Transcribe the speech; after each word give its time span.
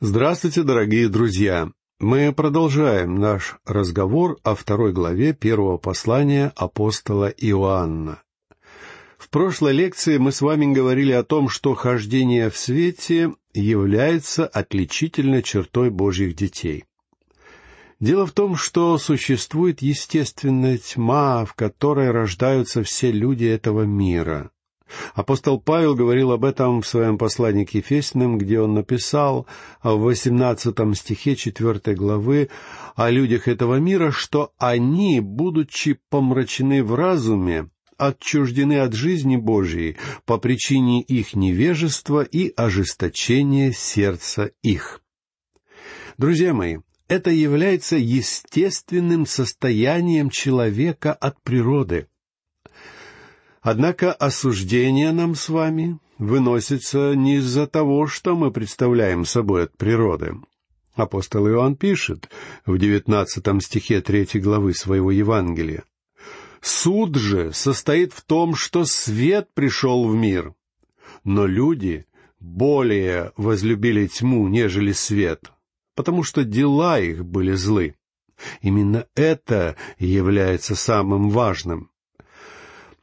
Здравствуйте, 0.00 0.62
дорогие 0.62 1.08
друзья! 1.08 1.70
Мы 1.98 2.30
продолжаем 2.30 3.14
наш 3.14 3.56
разговор 3.64 4.36
о 4.42 4.54
второй 4.54 4.92
главе 4.92 5.32
первого 5.32 5.78
послания 5.78 6.52
апостола 6.54 7.28
Иоанна. 7.28 8.20
В 9.16 9.30
прошлой 9.30 9.72
лекции 9.72 10.18
мы 10.18 10.32
с 10.32 10.42
вами 10.42 10.74
говорили 10.74 11.12
о 11.12 11.22
том, 11.22 11.48
что 11.48 11.72
хождение 11.72 12.50
в 12.50 12.58
свете 12.58 13.32
является 13.54 14.46
отличительной 14.46 15.42
чертой 15.42 15.88
Божьих 15.88 16.36
детей. 16.36 16.84
Дело 17.98 18.26
в 18.26 18.32
том, 18.32 18.54
что 18.54 18.98
существует 18.98 19.80
естественная 19.80 20.76
тьма, 20.76 21.46
в 21.46 21.54
которой 21.54 22.10
рождаются 22.10 22.82
все 22.82 23.10
люди 23.10 23.46
этого 23.46 23.84
мира. 23.84 24.50
Апостол 25.14 25.60
Павел 25.60 25.94
говорил 25.94 26.32
об 26.32 26.44
этом 26.44 26.80
в 26.80 26.86
своем 26.86 27.18
послании 27.18 27.64
к 27.64 27.74
Ефесиным, 27.74 28.38
где 28.38 28.60
он 28.60 28.74
написал 28.74 29.46
в 29.82 29.96
восемнадцатом 29.98 30.94
стихе 30.94 31.36
четвертой 31.36 31.94
главы 31.94 32.50
о 32.94 33.10
людях 33.10 33.48
этого 33.48 33.76
мира, 33.76 34.10
что 34.10 34.52
они, 34.58 35.20
будучи 35.20 35.98
помрачены 36.08 36.84
в 36.84 36.94
разуме, 36.94 37.68
отчуждены 37.98 38.80
от 38.80 38.92
жизни 38.94 39.36
Божией 39.36 39.96
по 40.24 40.38
причине 40.38 41.02
их 41.02 41.34
невежества 41.34 42.22
и 42.22 42.52
ожесточения 42.56 43.72
сердца 43.72 44.50
их. 44.62 45.00
Друзья 46.18 46.54
мои, 46.54 46.78
это 47.08 47.30
является 47.30 47.96
естественным 47.96 49.26
состоянием 49.26 50.30
человека 50.30 51.12
от 51.12 51.40
природы. 51.42 52.08
Однако 53.66 54.12
осуждение 54.12 55.10
нам 55.10 55.34
с 55.34 55.48
вами 55.48 55.98
выносится 56.18 57.14
не 57.16 57.38
из-за 57.38 57.66
того, 57.66 58.06
что 58.06 58.36
мы 58.36 58.52
представляем 58.52 59.24
собой 59.24 59.64
от 59.64 59.76
природы. 59.76 60.36
Апостол 60.94 61.48
Иоанн 61.48 61.74
пишет 61.74 62.30
в 62.64 62.78
девятнадцатом 62.78 63.60
стихе 63.60 64.00
третьей 64.00 64.40
главы 64.40 64.72
своего 64.72 65.10
Евангелия. 65.10 65.82
«Суд 66.60 67.16
же 67.16 67.52
состоит 67.52 68.12
в 68.12 68.22
том, 68.22 68.54
что 68.54 68.84
свет 68.84 69.48
пришел 69.52 70.06
в 70.06 70.14
мир, 70.14 70.54
но 71.24 71.44
люди 71.44 72.06
более 72.38 73.32
возлюбили 73.36 74.06
тьму, 74.06 74.46
нежели 74.46 74.92
свет, 74.92 75.50
потому 75.96 76.22
что 76.22 76.44
дела 76.44 77.00
их 77.00 77.24
были 77.24 77.54
злы. 77.54 77.96
Именно 78.60 79.08
это 79.16 79.74
является 79.98 80.76
самым 80.76 81.30
важным. 81.30 81.90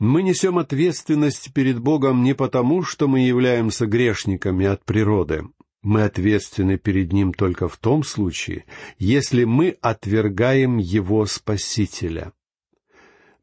Мы 0.06 0.22
несем 0.22 0.58
ответственность 0.58 1.54
перед 1.54 1.80
Богом 1.80 2.24
не 2.24 2.36
потому, 2.36 2.84
что 2.84 3.08
мы 3.08 3.22
являемся 3.22 3.86
грешниками 3.86 4.66
от 4.66 4.84
природы. 4.84 5.46
Мы 5.82 6.04
ответственны 6.04 6.78
перед 6.78 7.14
Ним 7.14 7.34
только 7.34 7.70
в 7.70 7.78
том 7.78 8.04
случае, 8.04 8.66
если 9.00 9.46
мы 9.46 9.78
отвергаем 9.80 10.78
Его 10.78 11.26
Спасителя. 11.26 12.34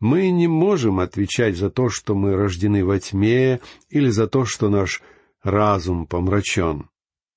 Мы 0.00 0.30
не 0.30 0.48
можем 0.48 1.00
отвечать 1.00 1.56
за 1.56 1.70
то, 1.70 1.88
что 1.88 2.14
мы 2.14 2.36
рождены 2.36 2.84
во 2.84 2.98
тьме, 2.98 3.60
или 3.88 4.10
за 4.10 4.26
то, 4.26 4.44
что 4.44 4.68
наш 4.68 5.00
разум 5.42 6.06
помрачен. 6.06 6.90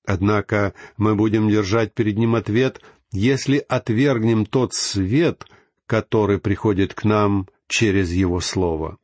Однако 0.04 0.74
мы 0.98 1.14
будем 1.14 1.48
держать 1.48 1.94
перед 1.94 2.18
ним 2.18 2.34
ответ, 2.34 2.82
если 3.10 3.64
отвергнем 3.70 4.44
тот 4.44 4.74
свет, 4.74 5.46
который 5.86 6.38
приходит 6.38 6.92
к 6.92 7.04
нам 7.04 7.48
через 7.68 8.12
его 8.12 8.40
слово. 8.40 8.98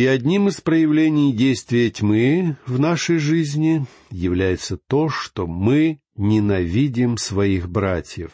И 0.00 0.06
одним 0.06 0.48
из 0.48 0.62
проявлений 0.62 1.30
действия 1.30 1.90
тьмы 1.90 2.56
в 2.64 2.80
нашей 2.80 3.18
жизни 3.18 3.84
является 4.10 4.78
то, 4.78 5.10
что 5.10 5.46
мы 5.46 6.00
ненавидим 6.16 7.18
своих 7.18 7.68
братьев. 7.68 8.32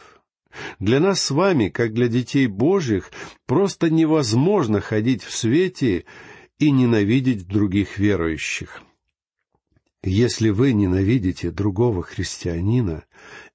Для 0.78 1.00
нас 1.00 1.20
с 1.20 1.32
вами, 1.32 1.68
как 1.68 1.92
для 1.92 2.06
детей 2.06 2.46
Божьих, 2.46 3.10
просто 3.46 3.90
невозможно 3.90 4.80
ходить 4.80 5.24
в 5.24 5.36
свете 5.36 6.04
и 6.60 6.70
ненавидеть 6.70 7.48
других 7.48 7.98
верующих. 7.98 8.82
Если 10.04 10.50
вы 10.50 10.72
ненавидите 10.72 11.50
другого 11.50 12.04
христианина, 12.04 13.02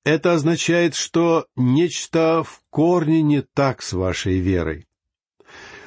это 0.04 0.34
означает, 0.34 0.96
что 0.96 1.46
нечто 1.56 2.44
в 2.44 2.62
корне 2.70 3.22
не 3.22 3.42
так 3.42 3.82
с 3.82 3.94
вашей 3.94 4.40
верой. 4.40 4.86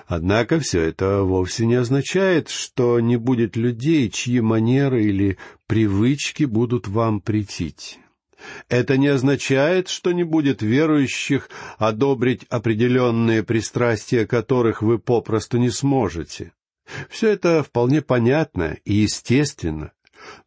Однако 0.06 0.60
все 0.60 0.80
это 0.82 1.22
вовсе 1.22 1.66
не 1.66 1.76
означает, 1.76 2.50
что 2.50 3.00
не 3.00 3.16
будет 3.16 3.56
людей, 3.56 4.10
чьи 4.10 4.40
манеры 4.40 5.04
или 5.04 5.38
привычки 5.66 6.44
будут 6.44 6.88
вам 6.88 7.20
претить. 7.20 7.98
Это 8.68 8.98
не 8.98 9.08
означает, 9.08 9.88
что 9.88 10.12
не 10.12 10.22
будет 10.22 10.60
верующих 10.60 11.48
одобрить 11.78 12.44
определенные 12.50 13.42
пристрастия, 13.42 14.26
которых 14.26 14.82
вы 14.82 14.98
попросту 14.98 15.56
не 15.56 15.70
сможете. 15.70 16.52
Все 17.08 17.30
это 17.30 17.62
вполне 17.62 18.02
понятно 18.02 18.76
и 18.84 18.92
естественно, 18.92 19.92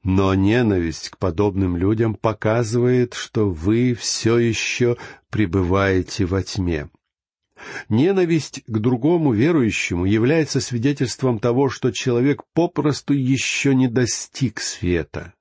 но 0.04 0.36
ненависть 0.36 1.10
к 1.10 1.18
подобным 1.18 1.78
людям 1.78 2.14
показывает, 2.14 3.16
что 3.16 3.50
вы 3.50 3.96
все 3.96 4.38
еще 4.38 4.98
пребываете 5.32 6.26
во 6.26 6.44
тьме. 6.44 6.90
Ненависть 7.90 8.64
к 8.66 8.78
другому 8.80 9.34
верующему 9.34 10.06
является 10.06 10.60
свидетельством 10.60 11.40
того, 11.40 11.70
что 11.70 11.92
человек 11.92 12.44
попросту 12.54 13.14
еще 13.14 13.74
не 13.76 13.88
достиг 13.88 14.60
света. 14.60 15.34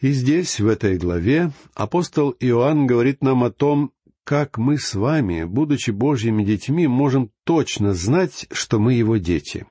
И 0.00 0.10
здесь, 0.10 0.60
в 0.60 0.68
этой 0.68 0.98
главе, 0.98 1.52
апостол 1.74 2.34
Иоанн 2.40 2.86
говорит 2.86 3.22
нам 3.22 3.44
о 3.44 3.50
том, 3.50 3.92
как 4.24 4.58
мы 4.58 4.78
с 4.78 4.94
вами, 4.94 5.44
будучи 5.44 5.90
Божьими 5.90 6.44
детьми, 6.44 6.86
можем 6.86 7.30
точно 7.44 7.94
знать, 7.94 8.46
что 8.52 8.78
мы 8.78 8.94
его 8.94 9.18
дети. 9.18 9.66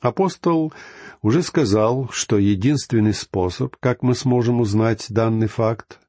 Апостол 0.00 0.72
уже 1.22 1.42
сказал, 1.42 2.08
что 2.12 2.38
единственный 2.38 3.12
способ, 3.12 3.76
как 3.80 4.02
мы 4.02 4.14
сможем 4.14 4.60
узнать 4.60 5.06
данный 5.08 5.48
факт, 5.48 6.00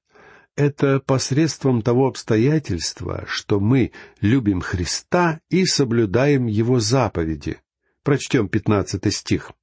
это 0.59 0.99
посредством 0.99 1.81
того 1.81 2.07
обстоятельства, 2.07 3.23
что 3.27 3.61
мы 3.61 3.93
любим 4.19 4.59
Христа 4.59 5.39
и 5.49 5.65
соблюдаем 5.65 6.47
Его 6.47 6.81
заповеди. 6.81 7.61
Прочтем 8.03 8.49
пятнадцатый 8.49 9.13
стих. 9.13 9.53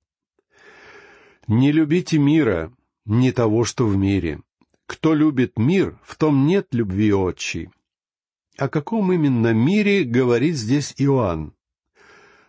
«Не 1.49 1.71
любите 1.71 2.19
мира, 2.19 2.73
не 3.05 3.31
того, 3.31 3.65
что 3.65 3.87
в 3.87 3.95
мире. 3.97 4.41
Кто 4.87 5.13
любит 5.13 5.59
мир, 5.59 5.99
в 6.03 6.17
том 6.17 6.47
нет 6.47 6.69
любви 6.73 7.13
отчей». 7.13 7.69
О 8.57 8.71
каком 8.71 9.13
именно 9.13 9.53
мире 9.53 10.03
говорит 10.03 10.57
здесь 10.57 10.95
Иоанн? 10.97 11.53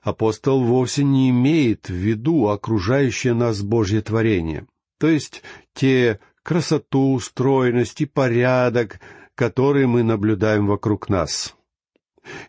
Апостол 0.02 0.63
вовсе 0.63 1.03
не 1.03 1.31
имеет 1.31 1.90
в 1.90 1.94
виду 1.94 2.47
окружающее 2.47 3.34
нас 3.34 3.62
Божье 3.62 4.02
творение, 4.02 4.68
то 5.00 5.09
есть 5.09 5.44
те 5.74 6.22
красоту, 6.47 7.19
стройность 7.19 8.00
и 8.00 8.06
порядок, 8.06 9.02
которые 9.35 9.85
мы 9.85 10.02
наблюдаем 10.02 10.66
вокруг 10.66 11.09
нас. 11.09 11.53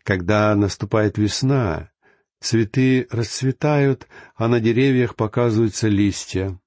Когда 0.05 0.55
наступает 0.55 1.19
весна, 1.19 1.91
цветы 2.41 3.09
расцветают, 3.11 4.07
а 4.37 4.47
на 4.47 4.61
деревьях 4.61 5.17
показываются 5.17 5.89
листья. 5.89 6.61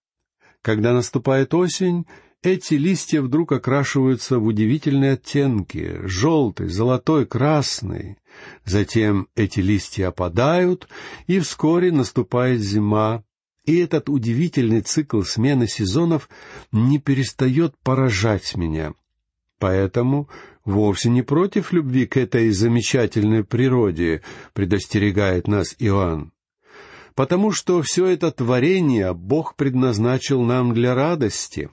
Когда 0.62 0.91
наступает 0.91 1.53
осень, 1.53 2.06
эти 2.44 2.74
листья 2.74 3.22
вдруг 3.22 3.53
окрашиваются 3.53 4.38
в 4.38 4.46
удивительные 4.46 5.14
оттенки— 5.14 6.02
желтый, 6.03 6.68
золотой, 6.68 7.25
красный. 7.25 8.18
Затем 8.66 9.30
эти 9.36 9.62
листья 9.62 10.09
опадают, 10.09 10.90
и 11.28 11.40
вскоре 11.40 11.94
наступает 11.94 12.59
зима, 12.59 13.24
и 13.66 13.78
этот 13.78 14.10
удивительный 14.10 14.82
цикл 14.82 15.22
смены 15.22 15.68
сезонов 15.68 16.30
не 16.72 17.00
перестает 17.00 17.78
поражать 17.84 18.56
меня. 18.56 18.94
Поэтому 19.59 20.30
вовсе 20.66 21.09
не 21.09 21.22
против 21.22 21.72
любви 21.72 22.08
к 22.08 22.18
этой 22.18 22.50
замечательной 22.52 23.44
природе, 23.44 24.24
предостерегает 24.53 25.47
нас 25.47 25.76
Иоанн. 25.78 26.32
Потому 27.14 27.52
что 27.52 27.82
все 27.82 28.08
это 28.08 28.32
творение 28.32 29.14
Бог 29.14 29.56
предназначил 29.56 30.41
нам 30.41 30.74
для 30.74 30.96
радости. 30.96 31.70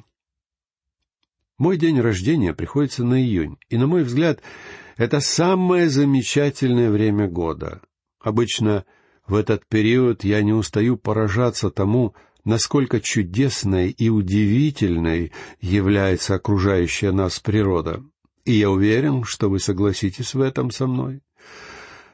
Мой 1.57 1.77
день 1.77 2.01
рождения 2.01 2.53
приходится 2.53 3.05
на 3.05 3.21
июнь, 3.21 3.57
и, 3.69 3.79
на 3.79 3.87
мой 3.87 4.05
взгляд, 4.05 4.43
это 4.97 5.21
самое 5.21 5.89
замечательное 5.89 6.91
время 6.91 7.29
года. 7.29 7.81
Обычно 8.21 8.85
в 9.29 9.35
этот 9.35 9.67
период 9.67 10.25
я 10.25 10.43
не 10.43 10.53
устаю 10.53 10.97
поражаться 10.97 11.71
тому, 11.71 12.15
насколько 12.45 13.01
чудесной 13.01 13.91
и 13.91 14.09
удивительной 14.09 15.33
является 15.61 16.35
окружающая 16.35 17.13
нас 17.13 17.39
природа. 17.39 18.03
И 18.45 18.53
я 18.53 18.71
уверен, 18.71 19.25
что 19.25 19.51
вы 19.51 19.61
согласитесь 19.61 20.33
в 20.33 20.41
этом 20.41 20.71
со 20.71 20.87
мной. 20.87 21.21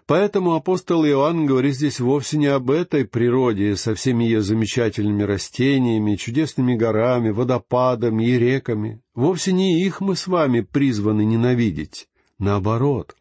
Поэтому 0.07 0.55
апостол 0.55 1.07
Иоанн 1.07 1.47
говорит 1.47 1.77
здесь 1.77 1.99
вовсе 1.99 2.37
не 2.37 2.47
об 2.47 2.71
этой 2.71 3.07
природе 3.07 3.75
со 3.77 3.95
всеми 3.95 4.25
ее 4.25 4.43
замечательными 4.43 5.23
растениями, 5.23 6.17
чудесными 6.17 6.75
горами, 6.75 7.31
водопадами 7.31 8.25
и 8.25 8.39
реками. 8.39 9.01
Вовсе 9.15 9.53
не 9.53 9.83
их 9.83 10.03
мы 10.03 10.17
с 10.17 10.27
вами 10.27 10.61
призваны 10.61 11.25
ненавидеть. 11.25 12.09
Наоборот, 12.39 13.15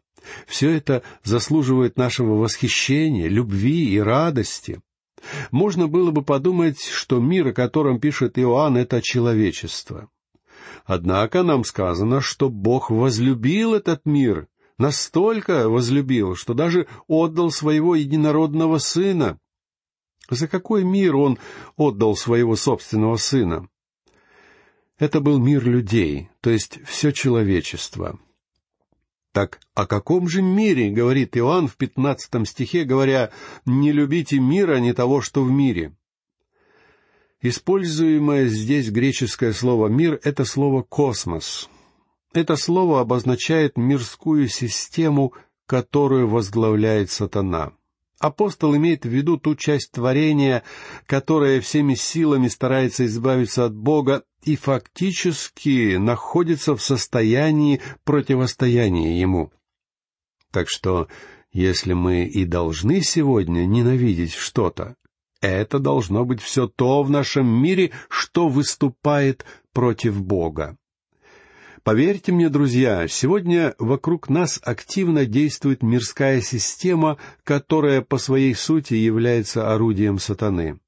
все 0.46 0.70
это 0.70 1.02
заслуживает 1.22 1.96
нашего 1.96 2.34
восхищения, 2.34 3.28
любви 3.28 3.90
и 3.90 3.98
радости. 3.98 4.80
Можно 5.50 5.88
было 5.88 6.10
бы 6.10 6.22
подумать, 6.22 6.80
что 6.82 7.18
мир, 7.18 7.48
о 7.48 7.52
котором 7.52 7.98
пишет 7.98 8.38
Иоанн,— 8.38 8.76
это 8.78 9.00
человечество. 9.00 10.08
Однако 10.84 11.42
нам 11.42 11.64
сказано, 11.64 12.20
что 12.20 12.50
Бог 12.50 12.90
возлюбил 12.90 13.74
этот 13.74 14.04
мир 14.04 14.48
настолько 14.78 15.68
возлюбил, 15.68 16.34
что 16.34 16.54
даже 16.54 16.86
отдал 17.06 17.50
своего 17.50 17.94
единородного 17.94 18.78
сына. 18.78 19.38
За 20.30 20.48
какой 20.48 20.84
мир 20.84 21.16
он 21.16 21.38
отдал 21.76 22.16
своего 22.16 22.56
собственного 22.56 23.16
сына? 23.16 23.68
Это 24.98 25.20
был 25.20 25.38
мир 25.38 25.64
людей, 25.64 26.30
то 26.40 26.50
есть 26.50 26.78
все 26.86 27.12
человечество. 27.12 28.18
Так 29.34 29.58
о 29.74 29.84
каком 29.88 30.28
же 30.28 30.42
мире, 30.42 30.90
говорит 30.90 31.36
Иоанн 31.36 31.66
в 31.66 31.76
пятнадцатом 31.76 32.46
стихе, 32.46 32.84
говоря, 32.84 33.32
«Не 33.66 33.90
любите 33.90 34.38
мира, 34.38 34.76
не 34.76 34.92
того, 34.92 35.20
что 35.22 35.42
в 35.42 35.50
мире». 35.50 35.92
Используемое 37.42 38.46
здесь 38.46 38.92
греческое 38.92 39.52
слово 39.52 39.88
«мир»— 39.88 40.20
это 40.22 40.44
слово 40.44 40.82
«космос», 40.82 41.68
это 42.32 42.54
слово 42.54 43.00
обозначает 43.00 43.76
мирскую 43.76 44.46
систему, 44.46 45.32
которую 45.66 46.28
возглавляет 46.28 47.10
сатана. 47.10 47.72
Апостол 48.24 48.74
имеет 48.74 49.04
в 49.04 49.10
виду 49.10 49.36
ту 49.36 49.54
часть 49.54 49.92
творения, 49.92 50.62
которая 51.04 51.60
всеми 51.60 51.94
силами 51.94 52.48
старается 52.48 53.04
избавиться 53.04 53.66
от 53.66 53.76
Бога 53.76 54.24
и 54.42 54.56
фактически 54.56 55.96
находится 55.96 56.74
в 56.74 56.80
состоянии 56.80 57.82
противостояния 58.04 59.20
Ему. 59.20 59.52
Так 60.52 60.70
что, 60.70 61.08
если 61.52 61.92
мы 61.92 62.24
и 62.24 62.46
должны 62.46 63.02
сегодня 63.02 63.66
ненавидеть 63.66 64.32
что-то, 64.32 64.96
это 65.42 65.78
должно 65.78 66.24
быть 66.24 66.40
все 66.40 66.66
то 66.66 67.02
в 67.02 67.10
нашем 67.10 67.46
мире, 67.46 67.90
что 68.08 68.48
выступает 68.48 69.44
против 69.74 70.22
Бога. 70.22 70.78
Поверьте 71.84 72.32
мне, 72.32 72.48
друзья, 72.48 73.06
сегодня 73.08 73.74
вокруг 73.78 74.30
нас 74.30 74.58
активно 74.62 75.26
действует 75.26 75.82
мирская 75.82 76.40
система, 76.40 77.18
которая 77.44 78.00
по 78.00 78.16
своей 78.16 78.54
сути 78.54 78.94
является 78.94 79.70
орудием 79.70 80.18
сатаны. 80.18 80.78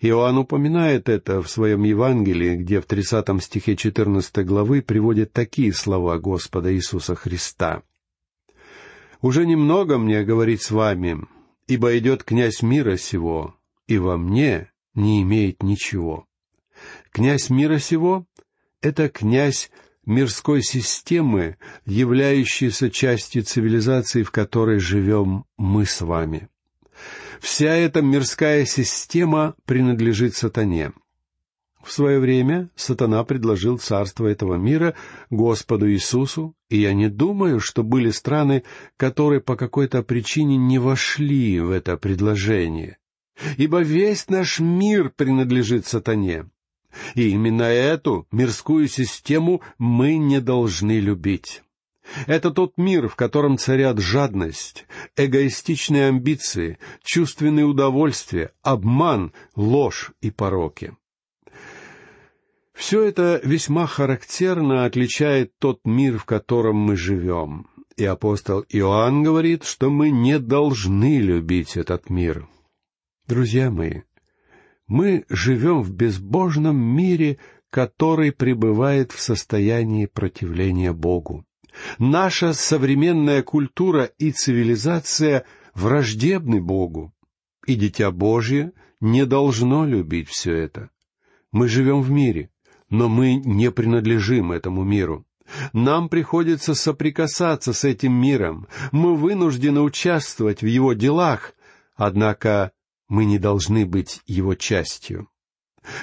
Иоанн 0.00 0.36
упоминает 0.36 1.08
это 1.08 1.40
в 1.40 1.48
своем 1.48 1.84
Евангелии, 1.84 2.56
где 2.56 2.82
в 2.82 2.84
30 2.84 3.42
стихе 3.42 3.76
14 3.76 4.44
главы 4.44 4.82
приводит 4.82 5.32
такие 5.32 5.72
слова 5.72 6.18
Господа 6.18 6.74
Иисуса 6.74 7.14
Христа. 7.14 7.82
«Уже 9.22 9.46
немного 9.46 9.96
мне 9.96 10.22
говорить 10.22 10.60
с 10.60 10.70
вами, 10.70 11.26
ибо 11.66 11.96
идет 11.96 12.24
князь 12.24 12.60
мира 12.60 12.98
сего, 12.98 13.54
и 13.86 13.96
во 13.96 14.18
мне 14.18 14.70
не 14.94 15.22
имеет 15.22 15.62
ничего». 15.62 16.26
Князь 17.10 17.48
мира 17.48 17.78
сего— 17.78 18.26
это 18.82 19.08
князь 19.08 19.70
мирской 20.06 20.62
системы, 20.62 21.56
являющейся 21.84 22.90
частью 22.90 23.42
цивилизации, 23.42 24.22
в 24.22 24.30
которой 24.30 24.78
живем 24.78 25.44
мы 25.56 25.86
с 25.86 26.00
вами. 26.00 26.48
Вся 27.40 27.74
эта 27.74 28.00
мирская 28.02 28.64
система 28.64 29.54
принадлежит 29.66 30.34
сатане. 30.34 30.92
В 31.84 31.92
свое 31.92 32.18
время 32.18 32.70
сатана 32.74 33.22
предложил 33.24 33.76
царство 33.78 34.26
этого 34.26 34.54
мира 34.54 34.94
Господу 35.28 35.90
Иисусу, 35.90 36.54
и 36.70 36.78
я 36.78 36.94
не 36.94 37.10
думаю, 37.10 37.60
что 37.60 37.82
были 37.82 38.10
страны, 38.10 38.64
которые 38.96 39.42
по 39.42 39.54
какой-то 39.54 40.02
причине 40.02 40.56
не 40.56 40.78
вошли 40.78 41.60
в 41.60 41.70
это 41.70 41.98
предложение. 41.98 42.96
Ибо 43.58 43.80
весь 43.82 44.28
наш 44.30 44.60
мир 44.60 45.10
принадлежит 45.10 45.86
сатане. 45.86 46.46
И 47.14 47.28
именно 47.30 47.64
эту 47.64 48.26
мирскую 48.30 48.88
систему 48.88 49.62
мы 49.78 50.16
не 50.16 50.40
должны 50.40 51.00
любить. 51.00 51.62
Это 52.26 52.50
тот 52.50 52.74
мир, 52.76 53.08
в 53.08 53.16
котором 53.16 53.58
царят 53.58 53.98
жадность, 53.98 54.86
эгоистичные 55.16 56.08
амбиции, 56.08 56.78
чувственные 57.02 57.64
удовольствия, 57.64 58.52
обман, 58.62 59.32
ложь 59.56 60.12
и 60.20 60.30
пороки. 60.30 60.96
Все 62.74 63.02
это 63.02 63.40
весьма 63.44 63.86
характерно 63.86 64.84
отличает 64.84 65.52
тот 65.58 65.80
мир, 65.84 66.18
в 66.18 66.24
котором 66.24 66.76
мы 66.76 66.96
живем. 66.96 67.68
И 67.96 68.04
апостол 68.04 68.64
Иоанн 68.68 69.22
говорит, 69.22 69.62
что 69.64 69.88
мы 69.88 70.10
не 70.10 70.40
должны 70.40 71.18
любить 71.20 71.76
этот 71.76 72.10
мир. 72.10 72.48
Друзья 73.28 73.70
мои, 73.70 74.02
мы 74.86 75.24
живем 75.28 75.82
в 75.82 75.92
безбожном 75.92 76.76
мире, 76.76 77.38
который 77.70 78.32
пребывает 78.32 79.12
в 79.12 79.20
состоянии 79.20 80.06
противления 80.06 80.92
Богу. 80.92 81.44
Наша 81.98 82.52
современная 82.52 83.42
культура 83.42 84.04
и 84.04 84.30
цивилизация 84.30 85.44
враждебны 85.74 86.62
Богу, 86.62 87.12
и 87.66 87.74
Дитя 87.74 88.10
Божье 88.10 88.72
не 89.00 89.26
должно 89.26 89.84
любить 89.84 90.28
все 90.28 90.54
это. 90.54 90.90
Мы 91.50 91.68
живем 91.68 92.02
в 92.02 92.10
мире, 92.10 92.50
но 92.90 93.08
мы 93.08 93.34
не 93.34 93.70
принадлежим 93.70 94.52
этому 94.52 94.84
миру. 94.84 95.26
Нам 95.72 96.08
приходится 96.08 96.74
соприкасаться 96.74 97.72
с 97.72 97.84
этим 97.84 98.12
миром, 98.14 98.66
мы 98.92 99.14
вынуждены 99.14 99.80
участвовать 99.80 100.62
в 100.62 100.66
его 100.66 100.94
делах, 100.94 101.54
однако 101.96 102.72
мы 103.08 103.24
не 103.24 103.38
должны 103.38 103.86
быть 103.86 104.20
его 104.26 104.54
частью. 104.54 105.28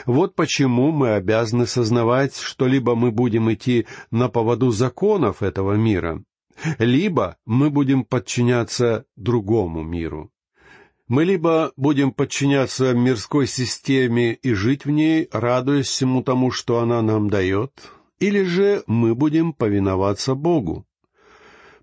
Вот 0.05 0.35
почему 0.35 0.91
мы 0.91 1.13
обязаны 1.13 1.65
сознавать, 1.65 2.37
что 2.37 2.67
либо 2.67 2.95
мы 2.95 3.11
будем 3.11 3.51
идти 3.51 3.87
на 4.11 4.29
поводу 4.29 4.71
законов 4.71 5.41
этого 5.41 5.73
мира, 5.73 6.23
либо 6.77 7.37
мы 7.45 7.69
будем 7.69 8.03
подчиняться 8.03 9.05
другому 9.15 9.83
миру. 9.83 10.31
Мы 11.07 11.25
либо 11.25 11.73
будем 11.75 12.11
подчиняться 12.11 12.93
мирской 12.93 13.47
системе 13.47 14.33
и 14.33 14.53
жить 14.53 14.85
в 14.85 14.91
ней, 14.91 15.27
радуясь 15.31 15.87
всему 15.87 16.23
тому, 16.23 16.51
что 16.51 16.79
она 16.79 17.01
нам 17.01 17.29
дает, 17.29 17.73
или 18.19 18.43
же 18.43 18.83
мы 18.87 19.13
будем 19.15 19.51
повиноваться 19.51 20.35
Богу. 20.35 20.85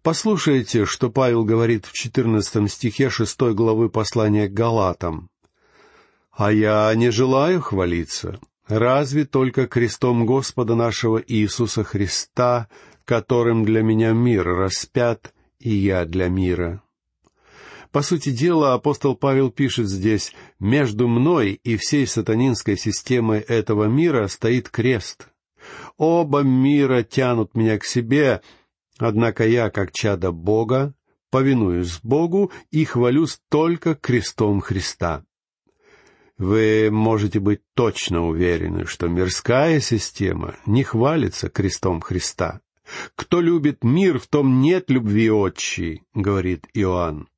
Послушайте, 0.08 0.86
что 0.86 1.10
Павел 1.10 1.44
говорит 1.44 1.84
в 1.84 1.92
четырнадцатом 1.92 2.66
стихе 2.66 3.10
шестой 3.10 3.52
главы 3.52 3.90
послания 3.90 4.48
к 4.48 4.54
Галатам. 4.54 5.28
«А 6.32 6.50
я 6.50 6.90
не 6.94 7.10
желаю 7.10 7.60
хвалиться, 7.60 8.40
разве 8.68 9.26
только 9.26 9.66
крестом 9.66 10.24
Господа 10.24 10.74
нашего 10.74 11.18
Иисуса 11.18 11.84
Христа, 11.84 12.68
которым 13.04 13.66
для 13.66 13.82
меня 13.82 14.12
мир 14.12 14.46
распят, 14.46 15.34
и 15.58 15.74
я 15.74 16.06
для 16.06 16.28
мира». 16.28 16.82
По 17.92 18.00
сути 18.00 18.30
дела, 18.30 18.72
апостол 18.72 19.14
Павел 19.14 19.50
пишет 19.50 19.90
здесь, 19.90 20.32
«Между 20.58 21.06
мной 21.06 21.60
и 21.62 21.76
всей 21.76 22.06
сатанинской 22.06 22.78
системой 22.78 23.40
этого 23.40 23.84
мира 23.84 24.26
стоит 24.28 24.70
крест. 24.70 25.28
Оба 25.98 26.40
мира 26.40 27.02
тянут 27.02 27.54
меня 27.54 27.78
к 27.78 27.84
себе, 27.84 28.40
Однако 28.98 29.46
я, 29.46 29.70
как 29.70 29.92
чадо 29.92 30.32
Бога, 30.32 30.94
повинуюсь 31.30 32.00
Богу 32.02 32.50
и 32.70 32.84
хвалюсь 32.84 33.40
только 33.48 33.94
крестом 33.94 34.60
Христа. 34.60 35.24
Вы 36.36 36.90
можете 36.90 37.40
быть 37.40 37.62
точно 37.74 38.26
уверены, 38.26 38.86
что 38.86 39.08
мирская 39.08 39.80
система 39.80 40.56
не 40.66 40.84
хвалится 40.84 41.48
крестом 41.48 42.00
Христа. 42.00 42.60
«Кто 43.16 43.40
любит 43.40 43.84
мир, 43.84 44.18
в 44.18 44.28
том 44.28 44.62
нет 44.62 44.88
любви 44.88 45.30
отчей»,— 45.30 46.04
говорит 46.14 46.66
Иоанн. 46.72 47.28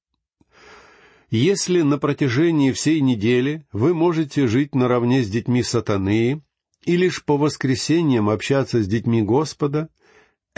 Если 1.31 1.83
на 1.83 1.99
протяжении 1.99 2.73
всей 2.73 3.01
недели 3.01 3.67
вы 3.73 3.95
можете 3.95 4.47
жить 4.47 4.75
наравне 4.75 5.23
с 5.23 5.29
детьми 5.29 5.63
сатаны 5.63 6.43
и 6.85 6.97
лишь 6.97 7.25
по 7.25 7.37
воскресеньям 7.37 8.29
общаться 8.29 8.83
с 8.83 8.87
детьми 8.87 9.23
Господа, 9.23 9.89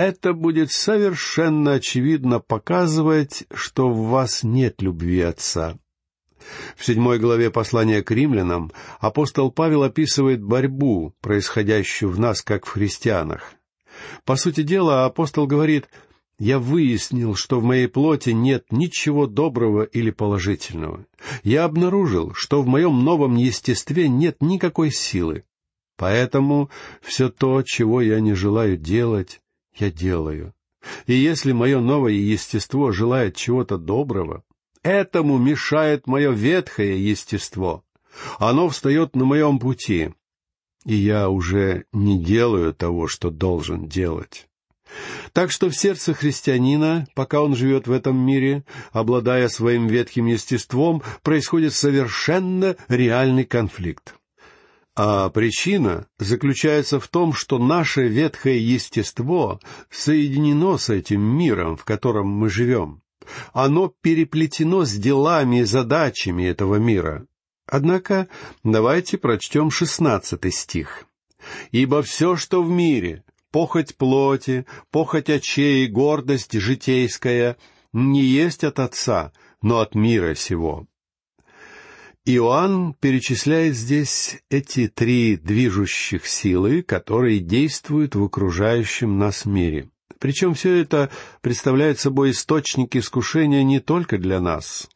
это 0.07 0.33
будет 0.33 0.71
совершенно 0.71 1.75
очевидно 1.75 2.41
показывать, 2.41 3.45
что 3.55 3.89
в 3.89 4.09
вас 4.09 4.43
нет 4.43 4.83
любви 4.83 5.21
Отца. 5.21 5.79
В 6.77 6.85
седьмой 6.85 7.19
главе 7.19 7.51
послания 7.51 8.03
к 8.03 8.11
римлянам 8.11 8.73
апостол 8.99 9.53
Павел 9.53 9.85
описывает 9.85 10.43
борьбу, 10.43 11.15
происходящую 11.21 12.11
в 12.11 12.19
нас, 12.19 12.43
как 12.43 12.67
в 12.67 12.71
христианах. 12.71 13.55
По 14.25 14.37
сути 14.37 14.63
дела, 14.63 15.05
апостол 15.05 15.47
говорит, 15.47 15.89
я 16.39 16.59
выяснил, 16.59 17.37
что 17.37 17.61
в 17.61 17.65
моей 17.65 17.87
плоти 17.87 18.31
нет 18.31 18.73
ничего 18.73 19.29
доброго 19.29 19.85
или 19.85 20.11
положительного. 20.11 21.07
Я 21.45 21.65
обнаружил, 21.65 22.33
что 22.35 22.63
в 22.63 22.67
моем 22.67 23.05
новом 23.05 23.37
естестве 23.37 24.09
нет 24.09 24.39
никакой 24.41 24.91
силы. 24.91 25.45
Поэтому 25.97 26.71
все 27.01 27.29
то, 27.29 27.63
чего 27.63 28.01
я 28.01 28.19
не 28.19 28.35
желаю 28.35 28.77
делать, 28.77 29.41
я 29.75 29.91
делаю. 29.91 30.55
И 31.07 31.15
если 31.15 31.53
мое 31.53 31.81
новое 31.81 32.13
естество 32.13 32.93
желает 32.93 33.37
чего-то 33.37 33.79
доброго, 33.79 34.45
этому 34.83 35.39
мешает 35.39 36.07
мое 36.07 36.31
ветхое 36.31 36.99
естество. 36.99 37.85
Оно 38.39 38.69
встает 38.69 39.17
на 39.17 39.25
моем 39.25 39.59
пути, 39.59 40.15
и 40.85 40.95
я 40.95 41.31
уже 41.31 41.85
не 41.93 42.23
делаю 42.23 42.75
того, 42.75 43.09
что 43.09 43.31
должен 43.31 43.89
делать. 43.89 44.49
Так 45.33 45.51
что 45.51 45.71
в 45.71 45.77
сердце 45.77 46.13
христианина, 46.13 47.07
пока 47.15 47.41
он 47.41 47.57
живет 47.57 47.87
в 47.87 47.93
этом 47.93 48.17
мире, 48.19 48.65
обладая 48.93 49.49
своим 49.49 49.87
ветхим 49.87 50.27
естеством, 50.27 51.03
происходит 51.23 51.73
совершенно 51.73 52.77
реальный 52.89 53.45
конфликт. 53.45 54.15
А 54.95 55.31
причина 55.31 56.07
заключается 56.19 57.01
в 57.01 57.09
том, 57.09 57.33
что 57.33 57.59
наше 57.59 58.09
ветхое 58.09 58.59
естество 58.59 59.59
соединено 59.91 60.77
с 60.77 60.91
этим 60.91 61.23
миром, 61.23 61.77
в 61.77 61.85
котором 61.85 62.29
мы 62.29 62.51
живем. 62.51 63.03
Оно 63.55 63.93
переплетено 64.03 64.85
с 64.85 64.93
делами 64.93 65.61
и 65.61 65.65
задачами 65.65 66.45
этого 66.45 66.77
мира. 66.77 67.27
Однако 67.67 68.29
давайте 68.65 69.17
прочтем 69.17 69.71
шестнадцатый 69.71 70.53
стих. 70.53 71.07
«Ибо 71.71 72.03
все, 72.03 72.37
что 72.37 72.63
в 72.63 72.71
мире, 72.71 73.25
похоть 73.51 73.97
плоти, 73.97 74.67
похоть 74.91 75.31
очей, 75.31 75.87
гордость 75.89 76.53
житейская, 76.53 77.57
не 77.93 78.23
есть 78.23 78.63
от 78.63 78.79
Отца, 78.79 79.33
но 79.63 79.81
от 79.81 79.95
мира 79.95 80.35
сего». 80.35 80.87
Иоанн 82.25 82.95
перечисляет 83.01 83.75
здесь 83.75 84.43
эти 84.49 84.87
три 84.87 85.37
движущих 85.37 86.25
силы, 86.25 86.83
которые 86.83 87.41
действуют 87.41 88.15
в 88.15 88.23
окружающем 88.23 89.19
нас 89.19 89.45
мире. 89.45 89.91
Причем 90.21 90.55
все 90.55 90.77
это 90.77 91.11
представляет 91.41 91.99
собой 91.99 92.31
источники 92.31 92.99
искушения 92.99 93.65
не 93.65 93.81
только 93.81 94.19
для 94.19 94.41
нас. 94.41 94.89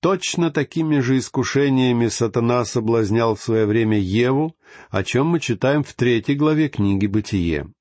Точно 0.00 0.52
такими 0.52 1.00
же 1.00 1.18
искушениями 1.18 2.06
сатана 2.06 2.64
соблазнял 2.64 3.34
в 3.34 3.42
свое 3.42 3.66
время 3.66 3.98
Еву, 3.98 4.54
о 4.88 5.02
чем 5.02 5.26
мы 5.26 5.40
читаем 5.40 5.82
в 5.82 5.94
третьей 5.94 6.36
главе 6.36 6.68
книги 6.68 7.08
«Бытие». 7.08 7.72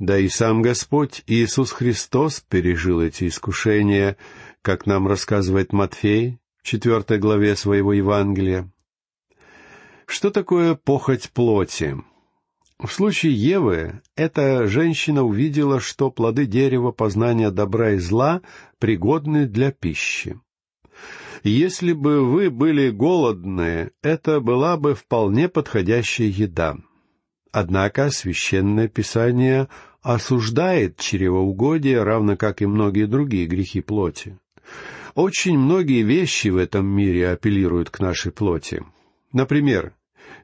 Да 0.00 0.18
и 0.18 0.28
сам 0.28 0.62
Господь 0.62 1.22
Иисус 1.28 1.70
Христос 1.70 2.40
пережил 2.40 3.00
эти 3.00 3.28
искушения, 3.28 4.16
как 4.62 4.86
нам 4.86 5.06
рассказывает 5.06 5.72
Матфей 5.72 6.40
четвертой 6.68 7.18
главе 7.18 7.56
своего 7.56 7.94
Евангелия. 7.94 8.70
Что 10.06 10.30
такое 10.30 10.74
похоть 10.74 11.30
плоти? 11.30 11.96
В 12.78 12.88
случае 12.88 13.32
Евы 13.32 14.02
эта 14.16 14.66
женщина 14.66 15.24
увидела, 15.24 15.80
что 15.80 16.10
плоды 16.10 16.44
дерева 16.46 16.92
познания 16.92 17.50
добра 17.50 17.92
и 17.92 17.98
зла 17.98 18.42
пригодны 18.78 19.46
для 19.46 19.72
пищи. 19.72 20.38
Если 21.42 21.92
бы 21.92 22.24
вы 22.24 22.50
были 22.50 22.90
голодны, 22.90 23.90
это 24.02 24.40
была 24.40 24.76
бы 24.76 24.94
вполне 24.94 25.48
подходящая 25.48 26.28
еда. 26.28 26.76
Однако 27.50 28.10
священное 28.10 28.88
писание 28.88 29.68
осуждает 30.02 30.98
чревоугодие, 30.98 32.02
равно 32.02 32.36
как 32.36 32.60
и 32.60 32.66
многие 32.66 33.06
другие 33.06 33.46
грехи 33.46 33.80
плоти. 33.80 34.38
Очень 35.18 35.58
многие 35.58 36.02
вещи 36.02 36.46
в 36.46 36.56
этом 36.56 36.86
мире 36.86 37.30
апеллируют 37.30 37.90
к 37.90 37.98
нашей 37.98 38.30
плоти. 38.30 38.84
Например, 39.32 39.92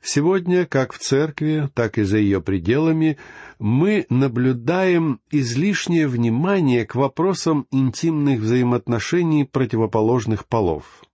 сегодня, 0.02 0.66
как 0.66 0.92
в 0.92 0.98
церкви, 0.98 1.70
так 1.74 1.96
и 1.96 2.02
за 2.02 2.18
ее 2.18 2.42
пределами, 2.42 3.16
мы 3.60 4.04
наблюдаем 4.10 5.20
излишнее 5.30 6.08
внимание 6.08 6.84
к 6.84 6.96
вопросам 6.96 7.68
интимных 7.70 8.40
взаимоотношений 8.40 9.44
противоположных 9.44 10.48
полов. 10.48 11.04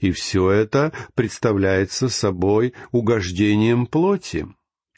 И 0.00 0.10
все 0.10 0.50
это 0.50 0.92
представляется 1.14 2.10
собой 2.10 2.74
угождением 2.92 3.86
плоти. 3.86 4.46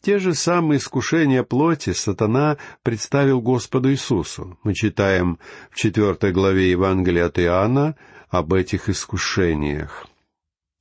Те 0.02 0.18
же 0.18 0.34
самые 0.34 0.78
искушения 0.78 1.42
плоти 1.42 1.92
сатана 1.92 2.58
представил 2.82 3.40
Господу 3.40 3.90
Иисусу. 3.90 4.58
Мы 4.62 4.74
читаем 4.74 5.38
в 5.70 5.76
четвертой 5.76 6.32
главе 6.32 6.70
Евангелия 6.70 7.26
от 7.26 7.38
Иоанна 7.38 7.96
об 8.28 8.52
этих 8.52 8.88
искушениях. 8.88 10.06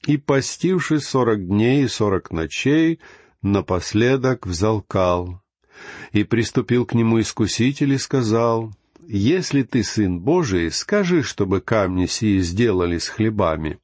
«И, 0.05 0.17
постившись 0.17 1.07
сорок 1.07 1.47
дней 1.47 1.85
и 1.85 1.87
сорок 1.87 2.31
ночей, 2.31 2.99
напоследок 3.41 4.45
взалкал, 4.45 5.41
и 6.11 6.23
приступил 6.23 6.85
к 6.85 6.93
нему 6.93 7.19
искуситель 7.19 7.93
и 7.93 7.97
сказал, 7.97 8.73
«Если 9.07 9.63
ты 9.63 9.83
сын 9.83 10.19
Божий, 10.19 10.71
скажи, 10.71 11.23
чтобы 11.23 11.61
камни 11.61 12.05
сии 12.05 12.39
сделались 12.39 13.07
хлебами». 13.07 13.79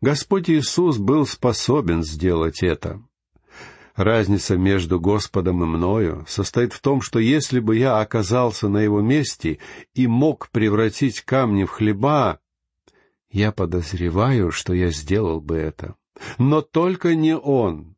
Господь 0.00 0.48
Иисус 0.48 0.96
был 0.98 1.26
способен 1.26 2.02
сделать 2.02 2.62
это. 2.62 3.02
Разница 4.00 4.56
между 4.56 4.98
Господом 4.98 5.62
и 5.62 5.66
мною 5.66 6.24
состоит 6.26 6.72
в 6.72 6.80
том, 6.80 7.02
что 7.02 7.18
если 7.18 7.60
бы 7.60 7.76
я 7.76 8.00
оказался 8.00 8.70
на 8.70 8.78
его 8.78 9.02
месте 9.02 9.58
и 9.92 10.06
мог 10.06 10.48
превратить 10.48 11.20
камни 11.20 11.64
в 11.64 11.70
хлеба, 11.70 12.40
я 13.30 13.52
подозреваю, 13.52 14.52
что 14.52 14.72
я 14.72 14.90
сделал 14.90 15.42
бы 15.42 15.56
это. 15.56 15.96
Но 16.38 16.62
только 16.62 17.14
не 17.14 17.36
он. 17.36 17.94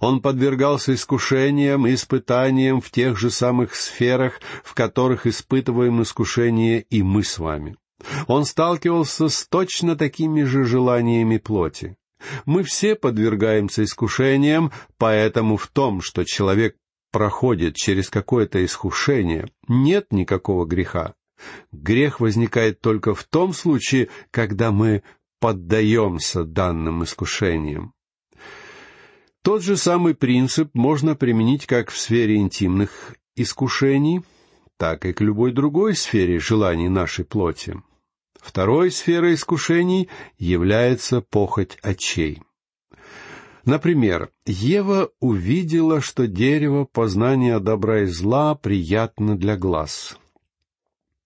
Он 0.00 0.20
подвергался 0.20 0.92
искушениям 0.92 1.86
и 1.86 1.94
испытаниям 1.94 2.82
в 2.82 2.90
тех 2.90 3.18
же 3.18 3.30
самых 3.30 3.74
сферах, 3.74 4.42
в 4.62 4.74
которых 4.74 5.26
испытываем 5.26 6.02
искушение 6.02 6.82
и 6.82 7.02
мы 7.02 7.24
с 7.24 7.38
вами. 7.38 7.78
Он 8.26 8.44
сталкивался 8.44 9.30
с 9.30 9.46
точно 9.46 9.96
такими 9.96 10.42
же 10.42 10.64
желаниями 10.64 11.38
плоти. 11.38 11.96
Мы 12.46 12.62
все 12.62 12.94
подвергаемся 12.94 13.84
искушениям, 13.84 14.72
поэтому 14.96 15.56
в 15.56 15.66
том, 15.68 16.00
что 16.00 16.24
человек 16.24 16.76
проходит 17.12 17.76
через 17.76 18.10
какое-то 18.10 18.64
искушение, 18.64 19.48
нет 19.66 20.12
никакого 20.12 20.64
греха. 20.66 21.14
Грех 21.72 22.20
возникает 22.20 22.80
только 22.80 23.14
в 23.14 23.24
том 23.24 23.52
случае, 23.52 24.08
когда 24.30 24.72
мы 24.72 25.02
поддаемся 25.40 26.44
данным 26.44 27.04
искушениям. 27.04 27.94
Тот 29.42 29.62
же 29.62 29.76
самый 29.76 30.14
принцип 30.14 30.70
можно 30.74 31.14
применить 31.14 31.66
как 31.66 31.90
в 31.90 31.96
сфере 31.96 32.36
интимных 32.36 33.14
искушений, 33.36 34.22
так 34.76 35.06
и 35.06 35.12
к 35.12 35.20
любой 35.20 35.52
другой 35.52 35.94
сфере 35.94 36.38
желаний 36.38 36.88
нашей 36.88 37.24
плоти. 37.24 37.80
Второй 38.40 38.90
сферой 38.90 39.34
искушений 39.34 40.08
является 40.38 41.20
похоть 41.20 41.78
очей. 41.82 42.42
Например, 43.64 44.30
Ева 44.46 45.10
увидела, 45.20 46.00
что 46.00 46.26
дерево 46.26 46.84
познания 46.84 47.58
добра 47.58 48.02
и 48.02 48.06
зла 48.06 48.54
приятно 48.54 49.36
для 49.36 49.56
глаз. 49.56 50.16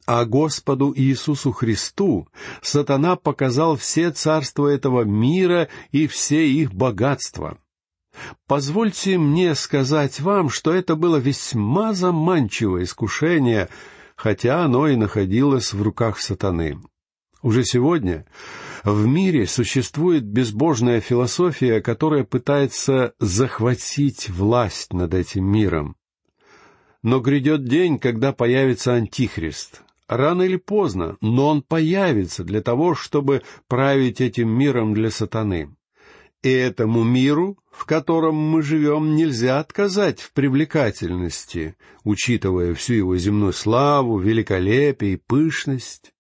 А 0.07 0.25
Господу 0.25 0.93
Иисусу 0.97 1.53
Христу 1.53 2.27
сатана 2.61 3.15
показал 3.15 3.77
все 3.77 4.11
царства 4.11 4.67
этого 4.67 5.03
мира 5.05 5.69
и 5.93 6.09
все 6.09 6.49
их 6.49 6.75
богатства. 6.75 7.59
Позвольте 8.49 9.19
мне 9.19 9.55
сказать 9.55 10.21
вам, 10.21 10.49
что 10.51 10.73
это 10.73 10.97
было 10.97 11.17
весьма 11.17 11.93
заманчивое 11.93 12.83
искушение, 12.83 13.69
хотя 14.17 14.65
оно 14.65 14.89
и 14.89 14.97
находилось 14.97 15.73
в 15.73 15.81
руках 15.81 16.19
сатаны. 16.19 16.81
Уже 17.43 17.65
сегодня 17.65 18.25
в 18.85 19.07
мире 19.07 19.47
существует 19.47 20.25
безбожная 20.25 21.01
философия, 21.01 21.81
которая 21.81 22.23
пытается 22.23 23.15
захватить 23.19 24.31
власть 24.31 24.93
над 24.93 25.13
этим 25.13 25.45
миром. 25.45 25.97
Но 27.03 27.19
грядет 27.19 27.65
день, 27.65 27.99
когда 27.99 28.33
появится 28.33 28.95
Антихрист. 28.95 29.83
Рано 30.07 30.43
или 30.43 30.57
поздно, 30.57 31.17
но 31.21 31.49
он 31.49 31.63
появится 31.63 32.45
для 32.45 32.61
того, 32.61 32.95
чтобы 32.95 33.43
править 33.67 34.21
этим 34.21 34.49
миром 34.49 34.95
для 34.95 35.11
сатаны. 35.11 35.75
И 36.43 36.51
этому 36.51 37.03
миру, 37.03 37.59
в 37.73 37.87
котором 37.87 38.37
мы 38.37 38.63
живем, 38.63 39.17
нельзя 39.17 39.59
отказать 39.59 40.21
в 40.21 40.33
привлекательности, 40.33 41.77
учитывая 42.05 42.75
всю 42.75 42.95
его 42.95 43.17
земную 43.17 43.53
славу, 43.53 44.19
великолепие 44.19 45.15
и 45.15 45.17
пышность. 45.17 46.13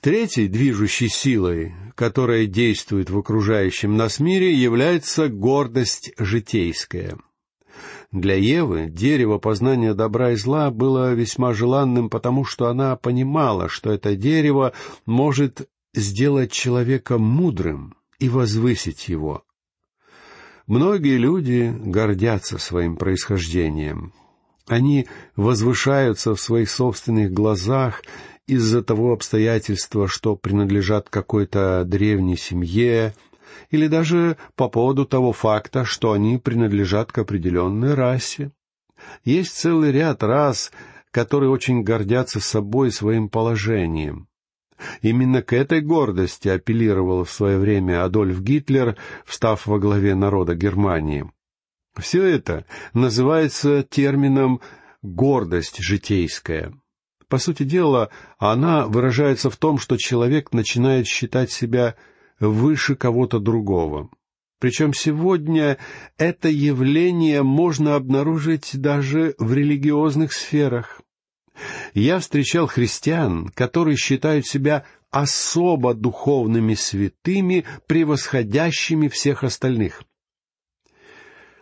Третьей 0.00 0.48
движущей 0.48 1.08
силой, 1.08 1.74
которая 1.94 2.46
действует 2.46 3.10
в 3.10 3.18
окружающем 3.18 3.98
нас 3.98 4.18
мире, 4.18 4.54
является 4.54 5.28
гордость 5.28 6.12
житейская. 6.16 7.18
Для 8.10 8.34
Евы 8.34 8.88
дерево 8.88 9.36
познания 9.36 9.92
добра 9.92 10.32
и 10.32 10.36
зла 10.36 10.70
было 10.70 11.12
весьма 11.12 11.52
желанным, 11.52 12.08
потому 12.08 12.46
что 12.46 12.68
она 12.68 12.96
понимала, 12.96 13.68
что 13.68 13.92
это 13.92 14.16
дерево 14.16 14.72
может 15.04 15.68
сделать 15.92 16.50
человека 16.50 17.18
мудрым 17.18 17.94
и 18.18 18.30
возвысить 18.30 19.06
его. 19.08 19.44
Многие 20.66 21.18
люди 21.18 21.74
гордятся 21.78 22.56
своим 22.56 22.96
происхождением. 22.96 24.14
Они 24.66 25.08
возвышаются 25.36 26.34
в 26.34 26.40
своих 26.40 26.70
собственных 26.70 27.32
глазах 27.32 28.02
из-за 28.50 28.82
того 28.82 29.12
обстоятельства, 29.12 30.08
что 30.08 30.36
принадлежат 30.36 31.08
какой-то 31.08 31.84
древней 31.86 32.36
семье, 32.36 33.14
или 33.70 33.86
даже 33.86 34.36
по 34.56 34.68
поводу 34.68 35.06
того 35.06 35.32
факта, 35.32 35.84
что 35.84 36.12
они 36.12 36.38
принадлежат 36.38 37.12
к 37.12 37.18
определенной 37.18 37.94
расе. 37.94 38.50
Есть 39.24 39.56
целый 39.56 39.92
ряд 39.92 40.22
рас, 40.22 40.72
которые 41.10 41.50
очень 41.50 41.82
гордятся 41.82 42.40
собой 42.40 42.88
и 42.88 42.92
своим 42.92 43.28
положением. 43.28 44.28
Именно 45.02 45.42
к 45.42 45.52
этой 45.52 45.80
гордости 45.80 46.48
апеллировал 46.48 47.24
в 47.24 47.30
свое 47.30 47.58
время 47.58 48.04
Адольф 48.04 48.40
Гитлер, 48.40 48.96
встав 49.24 49.66
во 49.66 49.78
главе 49.78 50.14
народа 50.14 50.54
Германии. 50.54 51.30
Все 51.96 52.24
это 52.24 52.64
называется 52.94 53.82
термином 53.82 54.60
«гордость 55.02 55.78
житейская». 55.80 56.72
По 57.30 57.38
сути 57.38 57.62
дела, 57.62 58.10
она 58.38 58.86
выражается 58.86 59.50
в 59.50 59.56
том, 59.56 59.78
что 59.78 59.96
человек 59.96 60.52
начинает 60.52 61.06
считать 61.06 61.52
себя 61.52 61.94
выше 62.40 62.96
кого-то 62.96 63.38
другого. 63.38 64.10
Причем 64.58 64.92
сегодня 64.92 65.78
это 66.18 66.48
явление 66.48 67.44
можно 67.44 67.94
обнаружить 67.94 68.72
даже 68.74 69.36
в 69.38 69.54
религиозных 69.54 70.32
сферах. 70.32 71.02
Я 71.94 72.18
встречал 72.18 72.66
христиан, 72.66 73.48
которые 73.54 73.96
считают 73.96 74.44
себя 74.46 74.84
особо 75.12 75.94
духовными 75.94 76.74
святыми, 76.74 77.64
превосходящими 77.86 79.06
всех 79.06 79.44
остальных. 79.44 80.02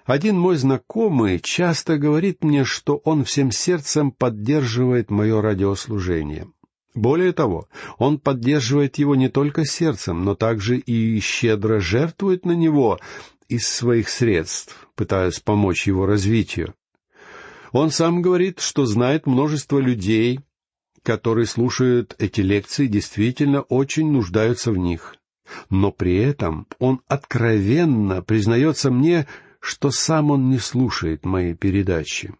Один 0.08 0.38
мой 0.38 0.56
знакомый 0.56 1.38
часто 1.38 1.98
говорит 1.98 2.42
мне, 2.42 2.64
что 2.64 2.96
он 3.04 3.24
всем 3.24 3.50
сердцем 3.50 4.10
поддерживает 4.10 5.10
мое 5.10 5.42
радиослужение. 5.42 6.48
Более 6.94 7.34
того, 7.34 7.68
он 7.98 8.18
поддерживает 8.18 8.96
его 8.96 9.14
не 9.16 9.28
только 9.28 9.66
сердцем, 9.66 10.24
но 10.24 10.34
также 10.34 10.78
и 10.78 11.20
щедро 11.20 11.78
жертвует 11.78 12.46
на 12.46 12.52
него 12.52 12.98
из 13.50 13.68
своих 13.68 14.08
средств, 14.08 14.88
пытаясь 14.94 15.40
помочь 15.40 15.86
его 15.86 16.06
развитию. 16.06 16.72
Он 17.72 17.90
сам 17.90 18.22
говорит, 18.22 18.60
что 18.60 18.86
знает 18.86 19.26
множество 19.26 19.78
людей, 19.78 20.40
которые 21.02 21.44
слушают 21.44 22.16
эти 22.18 22.40
лекции, 22.40 22.86
действительно 22.86 23.60
очень 23.60 24.10
нуждаются 24.10 24.72
в 24.72 24.78
них. 24.78 25.16
Но 25.68 25.92
при 25.92 26.16
этом 26.16 26.66
он 26.78 27.02
откровенно 27.08 28.22
признается 28.22 28.90
мне, 28.90 29.26
что 29.60 29.90
сам 29.90 30.30
он 30.30 30.50
не 30.50 30.58
слушает 30.58 31.24
мои 31.24 31.54
передачи. 31.54 32.34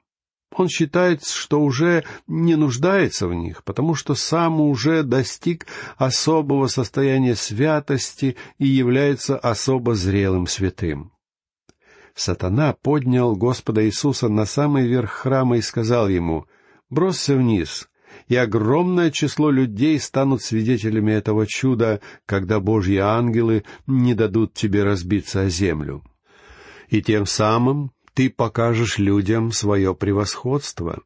Он 0.56 0.68
считает, 0.68 1.24
что 1.24 1.60
уже 1.60 2.04
не 2.26 2.56
нуждается 2.56 3.28
в 3.28 3.34
них, 3.34 3.62
потому 3.64 3.94
что 3.94 4.14
сам 4.14 4.60
уже 4.60 5.02
достиг 5.02 5.66
особого 5.96 6.66
состояния 6.68 7.34
святости 7.34 8.36
и 8.58 8.66
является 8.66 9.38
особо 9.38 9.94
зрелым 9.94 10.46
святым. 10.46 11.12
Сатана 12.14 12.72
поднял 12.72 13.36
Господа 13.36 13.86
Иисуса 13.86 14.28
на 14.28 14.46
самый 14.46 14.88
верх 14.88 15.10
храма 15.10 15.58
и 15.58 15.60
сказал 15.60 16.08
ему, 16.08 16.46
«Бросься 16.90 17.36
вниз, 17.36 17.88
и 18.26 18.34
огромное 18.34 19.12
число 19.12 19.50
людей 19.50 20.00
станут 20.00 20.42
свидетелями 20.42 21.12
этого 21.12 21.46
чуда, 21.46 22.00
когда 22.26 22.58
Божьи 22.58 22.96
ангелы 22.96 23.64
не 23.86 24.14
дадут 24.14 24.54
тебе 24.54 24.82
разбиться 24.82 25.42
о 25.42 25.48
землю» 25.48 26.02
и 26.90 27.02
тем 27.02 27.26
самым 27.26 27.92
ты 28.14 28.30
покажешь 28.30 28.98
людям 28.98 29.52
свое 29.52 29.94
превосходство. 29.94 31.02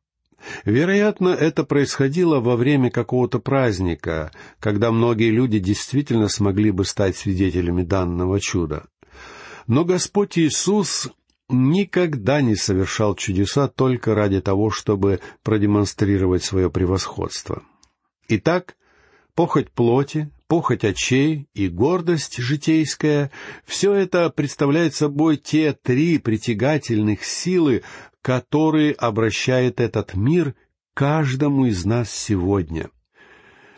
Вероятно, 0.65 1.29
это 1.29 1.65
происходило 1.65 2.41
во 2.41 2.57
время 2.57 2.91
какого-то 2.91 3.39
праздника, 3.39 4.33
когда 4.59 4.91
многие 4.91 5.31
люди 5.31 5.59
действительно 5.59 6.29
смогли 6.29 6.71
бы 6.71 6.85
стать 6.85 7.17
свидетелями 7.17 7.83
данного 7.83 8.41
чуда. 8.41 8.87
Но 9.67 9.85
Господь 9.85 10.39
Иисус 10.39 11.11
никогда 11.49 12.41
не 12.41 12.57
совершал 12.57 13.15
чудеса 13.15 13.69
только 13.69 14.15
ради 14.15 14.41
того, 14.41 14.71
чтобы 14.71 15.21
продемонстрировать 15.43 16.43
свое 16.43 16.71
превосходство. 16.71 17.63
Итак, 18.29 18.77
похоть 19.35 19.71
плоти, 19.71 20.31
похоть 20.47 20.85
очей 20.85 21.49
и 21.55 21.69
гордость 21.69 22.39
житейская— 22.39 23.31
все 23.65 23.93
это 23.95 24.31
представляет 24.31 24.95
собой 24.95 25.37
те 25.37 25.73
три 25.73 26.19
притягательных 26.19 27.25
силы, 27.25 27.83
которые 28.21 28.93
обращает 28.93 29.81
этот 29.81 30.15
мир 30.15 30.55
каждому 30.95 31.67
из 31.67 31.85
нас 31.85 32.11
сегодня. 32.11 32.91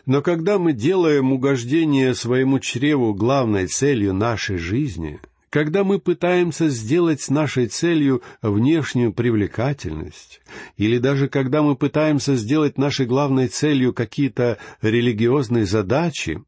Но 0.07 0.21
когда 0.21 0.59
мы 0.59 0.73
делаем 0.73 1.33
угождение 1.33 2.14
своему 2.14 2.59
чреву 2.59 3.14
главной 3.14 3.67
целью 3.67 4.12
нашей 4.12 4.59
жизни— 4.59 5.21
когда 5.55 5.85
мы 5.85 6.01
пытаемся 6.01 6.69
сделать 6.69 7.31
нашей 7.31 7.69
целью 7.69 8.23
внешнюю 8.43 9.12
привлекательность, 9.12 10.40
или 10.77 10.99
даже 10.99 11.29
когда 11.29 11.62
мы 11.62 11.77
пытаемся 11.77 12.35
сделать 12.35 12.77
нашей 12.77 13.07
главной 13.07 13.47
целью 13.47 13.95
какие-то 13.95 14.59
религиозные 14.83 15.64
задачи, 15.64 16.43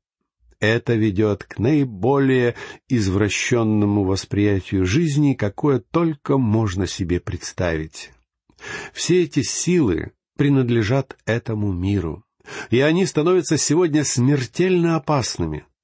это 0.59 0.95
ведет 0.95 1.45
к 1.45 1.61
наиболее 1.61 2.57
извращенному 2.89 4.03
восприятию 4.03 4.85
жизни, 4.85 5.35
какое 5.35 5.79
только 5.79 6.37
можно 6.37 6.89
себе 6.89 7.21
представить. 7.21 8.11
Все 8.93 9.23
эти 9.23 9.43
силы 9.43 10.15
принадлежат 10.37 11.17
этому 11.27 11.73
миру, 11.73 12.25
и 12.71 12.81
они 12.81 13.07
становятся 13.07 13.57
сегодня 13.57 14.03
смертельно 14.03 14.97
опасными— 14.97 15.65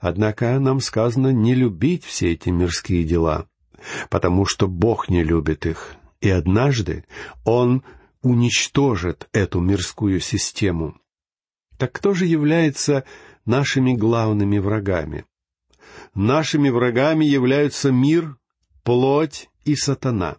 Однако 0.00 0.58
нам 0.58 0.80
сказано 0.80 1.32
не 1.32 1.54
любить 1.54 2.04
все 2.04 2.32
эти 2.32 2.48
мирские 2.48 3.04
дела, 3.04 3.48
потому 4.10 4.46
что 4.46 4.68
Бог 4.68 5.08
не 5.08 5.22
любит 5.22 5.66
их, 5.66 5.94
и 6.20 6.30
однажды 6.30 7.04
Он 7.44 7.82
уничтожит 8.22 9.28
эту 9.32 9.60
мирскую 9.60 10.20
систему. 10.20 10.98
Так 11.78 11.92
кто 11.92 12.14
же 12.14 12.26
является 12.26 13.04
нашими 13.44 13.94
главными 13.94 14.58
врагами? 14.58 15.24
Нашими 16.14 16.70
врагами 16.70 17.24
являются 17.24 17.92
мир, 17.92 18.36
плоть 18.82 19.48
и 19.64 19.76
сатана. 19.76 20.36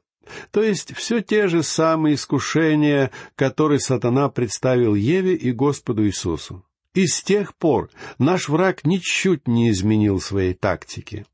То 0.52 0.62
есть 0.64 0.94
все 0.96 1.22
те 1.22 1.48
же 1.48 1.64
самые 1.64 2.16
искушения, 2.16 3.12
которые 3.36 3.80
сатана 3.80 4.30
представил 4.30 4.96
Еве 4.96 5.36
и 5.36 5.52
Господу 5.52 6.06
Иисусу. 6.06 6.67
И 6.98 7.06
с 7.06 7.22
тех 7.22 7.56
пор 7.56 7.92
наш 8.18 8.50
враг 8.50 8.84
ничуть 8.84 9.48
не 9.48 9.70
изменил 9.70 10.20
своей 10.20 10.56
тактики. 10.56 11.28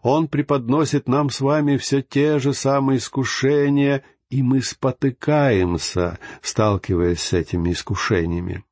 Он 0.00 0.26
преподносит 0.26 1.06
нам 1.06 1.28
с 1.28 1.42
вами 1.42 1.76
все 1.76 2.00
те 2.00 2.38
же 2.38 2.54
самые 2.54 2.96
искушения, 2.96 4.04
и 4.30 4.42
мы 4.42 4.62
спотыкаемся, 4.62 6.18
сталкиваясь 6.40 7.20
с 7.20 7.34
этими 7.34 7.72
искушениями. 7.72 8.64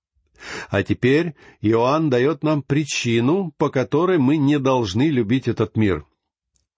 А 0.71 0.83
теперь 0.83 1.35
Иоанн 1.61 2.09
дает 2.09 2.43
нам 2.43 2.63
причину, 2.63 3.53
по 3.59 3.69
которой 3.69 4.17
мы 4.17 4.39
не 4.39 4.59
должны 4.59 5.11
любить 5.11 5.47
этот 5.47 5.77
мир. 5.77 6.07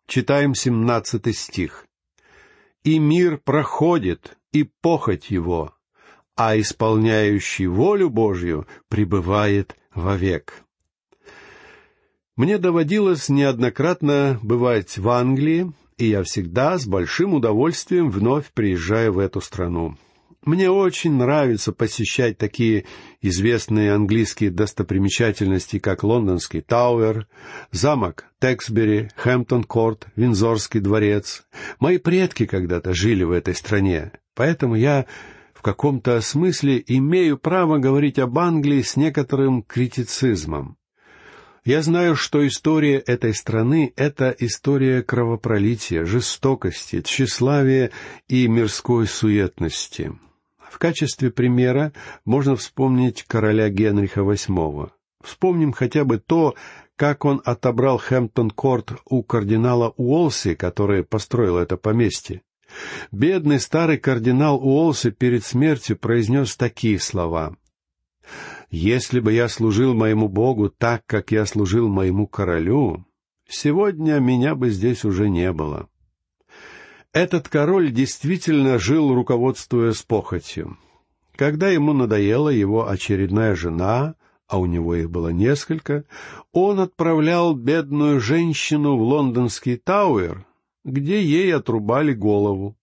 Читаем 0.09 0.57
семнадцатый 0.57 1.35
стих. 1.35 1.87
«И 2.83 2.99
мир 2.99 3.39
проходит, 3.39 4.37
и 4.51 4.65
похоть 4.65 5.31
его, 5.31 5.73
а 6.37 6.59
исполняющий 6.59 7.67
волю 7.67 8.11
Божью 8.11 8.67
пребывает 8.89 9.77
вовек. 9.95 10.63
Мне 12.37 12.59
доводилось 12.59 13.29
неоднократно 13.29 14.39
бывать 14.43 14.97
в 14.97 15.09
Англии, 15.09 15.73
и 15.99 16.07
я 16.07 16.23
всегда 16.23 16.79
с 16.79 16.87
большим 16.87 17.35
удовольствием 17.35 18.11
вновь 18.11 18.51
приезжаю 18.53 19.13
в 19.13 19.19
эту 19.19 19.41
страну. 19.41 19.97
Мне 20.45 20.71
очень 20.71 21.13
нравится 21.13 21.71
посещать 21.73 22.37
такие 22.37 22.85
известные 23.21 23.93
английские 23.93 24.51
достопримечательности, 24.51 25.79
как 25.79 26.03
лондонский 26.03 26.63
Тауэр, 26.63 27.29
замок 27.71 28.25
Тексбери, 28.41 29.11
Хэмптон-Корт, 29.17 30.09
Винзорский 30.17 30.81
дворец. 30.81 31.45
Мои 31.79 31.99
предки 31.99 32.47
когда-то 32.47 32.93
жили 32.93 33.23
в 33.23 33.31
этой 33.31 33.55
стране, 33.55 34.11
поэтому 34.35 34.75
я 34.75 35.07
в 35.63 35.65
каком-то 35.65 36.21
смысле 36.21 36.83
имею 36.89 37.39
право 37.39 37.79
говорить 37.79 38.19
об 38.19 38.37
Англии 38.37 38.83
с 38.83 38.97
некоторым 38.97 39.63
критицизмом. 39.63 40.77
Я 41.65 41.83
знаю, 41.83 42.17
что 42.17 42.45
история 42.45 42.99
этой 42.99 43.33
страны— 43.33 43.93
это 43.97 44.35
история 44.41 45.03
кровопролития, 45.03 46.05
жестокости, 46.05 47.01
тщеславия 47.01 47.93
и 48.27 48.49
мирской 48.49 49.07
суетности. 49.07 50.11
В 50.59 50.81
качестве 50.81 51.31
примера 51.31 51.93
можно 52.25 52.57
вспомнить 52.57 53.23
короля 53.23 53.69
Генриха 53.69 54.23
VIII. 54.23 54.91
Вспомним 55.23 55.71
хотя 55.71 56.05
бы 56.05 56.19
то, 56.19 56.57
как 56.97 57.25
он 57.25 57.41
отобрал 57.45 57.99
Хэмптон-Корт 57.99 58.95
у 59.05 59.23
кардинала 59.23 59.95
Уолси, 59.97 60.57
который 60.57 61.05
построил 61.05 61.57
это 61.57 61.77
поместье. 61.77 62.43
Бедный 63.11 63.61
старый 63.61 63.99
кардинал 63.99 64.57
Уолси 64.57 65.11
перед 65.11 65.45
смертью 65.45 65.97
произнес 65.97 66.57
такие 66.57 66.99
слова. 66.99 67.57
Если 68.71 69.21
бы 69.21 69.33
я 69.33 69.49
служил 69.49 69.95
моему 69.95 70.29
Богу 70.29 70.71
так, 70.71 71.05
как 71.07 71.31
я 71.31 71.45
служил 71.45 71.89
моему 71.89 72.27
королю, 72.27 73.05
сегодня 73.47 74.19
меня 74.19 74.55
бы 74.55 74.71
здесь 74.71 75.05
уже 75.05 75.29
не 75.29 75.53
было. 75.53 75.89
Этот 77.13 77.51
король 77.51 77.93
действительно 77.93 78.79
жил, 78.79 79.15
руководствуясь 79.15 80.03
похотью. 80.03 80.79
Когда 81.37 81.69
ему 81.69 81.93
надоела 81.93 82.49
его 82.49 82.89
очередная 82.89 83.55
жена, 83.55 84.15
а 84.49 84.59
у 84.59 84.67
него 84.67 84.95
их 84.95 85.11
было 85.11 85.29
несколько, 85.29 86.05
он 86.53 86.81
отправлял 86.81 87.55
бедную 87.55 88.21
женщину 88.21 88.97
в 88.97 89.03
лондонский 89.03 89.77
Тауэр, 89.77 90.47
где 90.85 91.23
ей 91.23 91.55
отрубали 91.55 92.13
голову. 92.13 92.77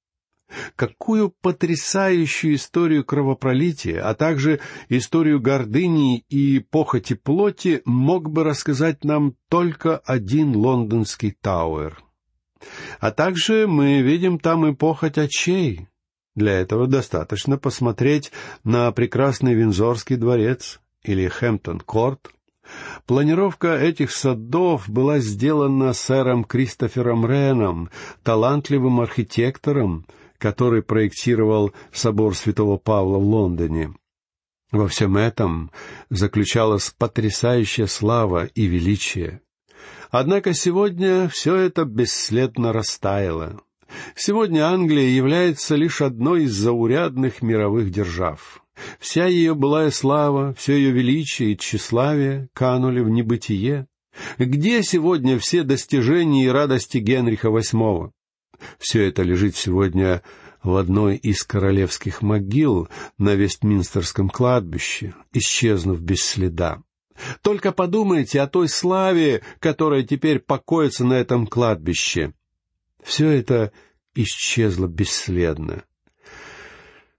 Какую 0.75 1.29
потрясающую 1.29 2.55
историю 2.55 3.05
кровопролития, 3.05 4.01
а 4.07 4.15
также 4.15 4.59
историю 4.89 5.39
гордыни 5.39 6.25
и 6.29 6.59
похоти 6.59 7.13
плоти 7.13 7.83
мог 7.85 8.31
бы 8.31 8.43
рассказать 8.43 9.03
нам 9.03 9.35
только 9.47 9.97
один 9.97 10.55
лондонский 10.55 11.37
Тауэр. 11.39 12.03
А 12.99 13.11
также 13.11 13.67
мы 13.67 14.01
видим 14.01 14.39
там 14.39 14.65
и 14.65 14.73
похоть 14.73 15.17
очей. 15.17 15.87
Для 16.35 16.53
этого 16.53 16.87
достаточно 16.87 17.57
посмотреть 17.57 18.31
на 18.63 18.91
прекрасный 18.91 19.53
Винзорский 19.53 20.15
дворец 20.15 20.79
или 21.03 21.27
Хэмптон-Корт. 21.27 22.31
Планировка 23.05 23.75
этих 23.75 24.11
садов 24.11 24.89
была 24.89 25.19
сделана 25.19 25.93
сэром 25.93 26.43
Кристофером 26.43 27.25
Реном, 27.25 27.89
талантливым 28.23 29.01
архитектором, 29.01 30.05
который 30.37 30.83
проектировал 30.83 31.73
собор 31.91 32.35
святого 32.35 32.77
Павла 32.77 33.17
в 33.17 33.23
Лондоне. 33.23 33.93
Во 34.71 34.87
всем 34.87 35.17
этом 35.17 35.71
заключалась 36.09 36.93
потрясающая 36.95 37.87
слава 37.87 38.45
и 38.45 38.65
величие. 38.65 39.41
Однако 40.11 40.53
сегодня 40.53 41.27
все 41.27 41.55
это 41.55 41.85
бесследно 41.85 42.73
растаяло. 42.73 43.61
Сегодня 44.15 44.67
Англия 44.67 45.07
является 45.07 45.75
лишь 45.75 46.01
одной 46.01 46.43
из 46.43 46.53
заурядных 46.53 47.41
мировых 47.41 47.89
держав. 47.91 48.63
Вся 48.99 49.25
ее 49.25 49.55
былая 49.55 49.91
слава, 49.91 50.53
все 50.53 50.73
ее 50.73 50.91
величие 50.91 51.53
и 51.53 51.57
тщеславие 51.57 52.49
канули 52.53 53.01
в 53.01 53.09
небытие. 53.09 53.87
Где 54.37 54.83
сегодня 54.83 55.39
все 55.39 55.63
достижения 55.63 56.45
и 56.45 56.49
радости 56.49 56.97
Генриха 56.97 57.49
VIII? 57.49 58.11
Все 58.77 59.07
это 59.07 59.23
лежит 59.23 59.55
сегодня 59.55 60.21
в 60.63 60.75
одной 60.75 61.15
из 61.15 61.43
королевских 61.43 62.21
могил 62.21 62.89
на 63.17 63.35
Вестминстерском 63.35 64.29
кладбище, 64.29 65.13
исчезнув 65.31 66.01
без 66.01 66.21
следа. 66.21 66.83
Только 67.41 67.71
подумайте 67.71 68.41
о 68.41 68.47
той 68.47 68.67
славе, 68.67 69.41
которая 69.59 70.03
теперь 70.03 70.39
покоится 70.39 71.05
на 71.05 71.13
этом 71.13 71.47
кладбище. 71.47 72.33
Все 73.03 73.29
это 73.29 73.71
исчезло 74.15 74.87
бесследно. 74.87 75.83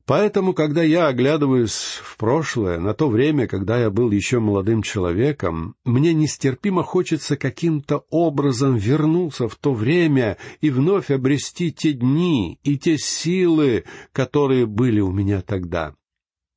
Поэтому, 0.07 0.55
когда 0.55 0.83
я 0.83 1.07
оглядываюсь 1.07 2.01
в 2.03 2.17
прошлое, 2.17 2.81
на 2.81 2.95
то 2.95 3.09
время, 3.09 3.47
когда 3.47 3.79
я 3.79 3.91
был 3.91 4.11
еще 4.11 4.41
молодым 4.41 4.83
человеком, 4.83 5.77
мне 5.85 6.13
нестерпимо 6.15 6.83
хочется 6.83 7.37
каким-то 7.37 8.05
образом 8.11 8.77
вернуться 8.77 9.49
в 9.49 9.55
то 9.55 9.73
время 9.73 10.37
и 10.61 10.71
вновь 10.71 11.11
обрести 11.11 11.71
те 11.71 11.93
дни 11.93 12.59
и 12.65 12.77
те 12.77 12.99
силы, 12.99 13.85
которые 14.13 14.67
были 14.67 15.01
у 15.01 15.13
меня 15.13 15.43
тогда. 15.43 15.95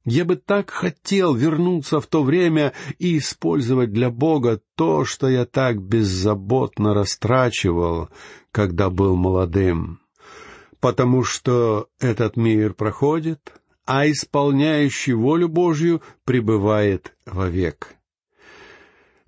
Я 0.05 0.25
бы 0.25 0.35
так 0.35 0.69
хотел 0.69 1.33
вернуться 1.33 2.01
в 2.01 2.07
то 2.07 2.23
время 2.23 2.73
и 2.99 3.17
использовать 3.17 3.93
для 3.93 4.09
Бога 4.09 4.59
то, 4.75 5.05
что 5.05 5.29
я 5.29 5.45
так 5.45 5.81
беззаботно 5.81 6.93
растрачивал, 6.93 8.09
когда 8.51 8.89
был 8.89 9.15
молодым 9.15 10.02
потому 10.83 11.23
что 11.23 11.87
этот 12.01 12.35
мир 12.35 12.73
проходит, 12.73 13.53
а 13.85 14.05
исполняющий 14.05 15.13
волю 15.13 15.47
Божью 15.47 16.01
пребывает 16.25 17.15
вовек. 17.25 17.95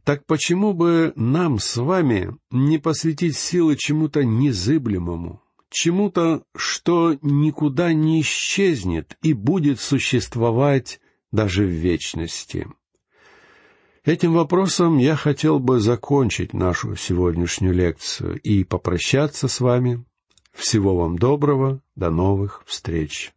Так 0.03 0.25
почему 0.25 0.73
бы 0.73 1.13
нам 1.15 1.59
с 1.59 1.77
вами 1.77 2.35
не 2.51 2.77
посвятить 2.77 3.37
силы 3.37 3.77
чему-то 3.77 4.25
незыблемому, 4.25 5.41
чему-то, 5.69 6.43
что 6.57 7.17
никуда 7.21 7.93
не 7.93 8.19
исчезнет 8.19 9.17
и 9.21 9.31
будет 9.31 9.79
существовать 9.79 10.99
даже 11.31 11.63
в 11.63 11.69
вечности? 11.69 12.67
Этим 14.03 14.33
вопросом 14.33 14.97
я 14.97 15.15
хотел 15.15 15.59
бы 15.59 15.79
закончить 15.79 16.51
нашу 16.51 16.97
сегодняшнюю 16.97 17.73
лекцию 17.73 18.41
и 18.41 18.65
попрощаться 18.65 19.47
с 19.47 19.61
вами 19.61 20.03
всего 20.55 20.95
вам 20.95 21.17
доброго, 21.17 21.81
до 21.95 22.09
новых 22.09 22.63
встреч. 22.65 23.34